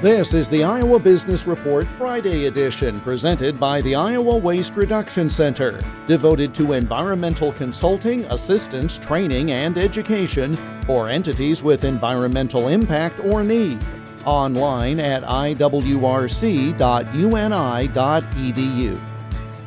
[0.00, 5.80] This is the Iowa Business Report Friday edition, presented by the Iowa Waste Reduction Center,
[6.06, 10.54] devoted to environmental consulting, assistance, training, and education
[10.86, 13.84] for entities with environmental impact or need.
[14.24, 15.60] Online at iwrc.uni.edu.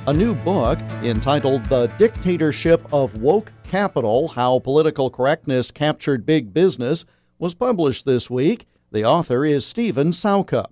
[0.07, 7.04] A new book entitled The Dictatorship of Woke Capital How Political Correctness Captured Big Business
[7.38, 8.66] was published this week.
[8.93, 10.71] The author is Stephen Soukup.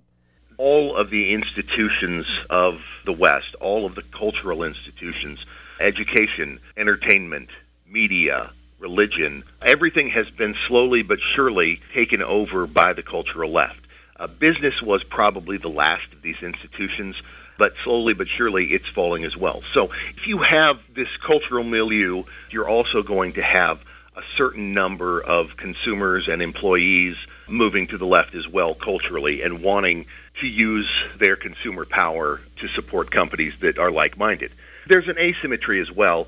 [0.58, 5.38] All of the institutions of the West, all of the cultural institutions,
[5.80, 7.48] education, entertainment,
[7.88, 13.80] media, religion, everything has been slowly but surely taken over by the cultural left.
[14.16, 17.16] Uh, business was probably the last of these institutions,
[17.56, 19.62] but slowly but surely it's falling as well.
[19.72, 23.80] So if you have this cultural milieu, you're also going to have
[24.14, 27.16] a certain number of consumers and employees
[27.48, 30.06] moving to the left as well culturally and wanting
[30.40, 34.52] to use their consumer power to support companies that are like minded.
[34.86, 36.26] There's an asymmetry as well.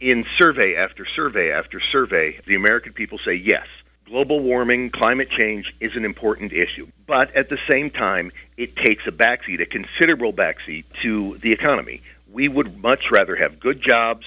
[0.00, 3.66] In survey after survey after survey, the American people say yes.
[4.06, 6.88] Global warming, climate change is an important issue.
[7.06, 12.02] But at the same time, it takes a backseat, a considerable backseat to the economy.
[12.32, 14.26] We would much rather have good jobs,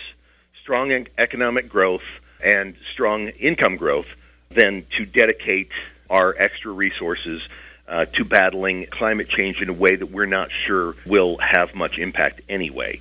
[0.61, 2.03] strong economic growth,
[2.41, 4.07] and strong income growth
[4.51, 5.71] than to dedicate
[6.09, 7.41] our extra resources
[7.87, 11.97] uh, to battling climate change in a way that we're not sure will have much
[11.97, 12.99] impact anyway.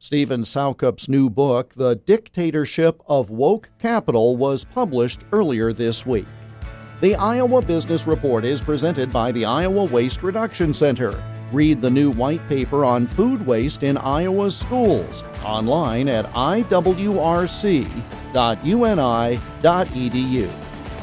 [0.00, 6.26] Stephen Soukup's new book, The Dictatorship of Woke Capital, was published earlier this week.
[7.00, 11.20] The Iowa Business Report is presented by the Iowa Waste Reduction Center.
[11.52, 16.68] Read the new white paper on food waste in Iowa's schools online at iwrc.uni.edu.